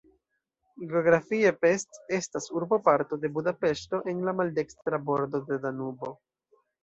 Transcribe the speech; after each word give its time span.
Geografie 0.91 1.51
Pest 1.65 1.99
estas 2.19 2.47
urboparto 2.61 3.19
de 3.25 3.31
Budapeŝto 3.37 4.01
en 4.13 4.25
la 4.29 4.35
maldekstra 4.41 5.01
bordo 5.11 5.43
de 5.51 5.61
Danubo. 5.67 6.13